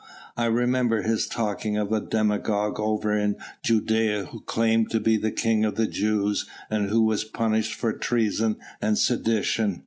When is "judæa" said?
3.63-4.29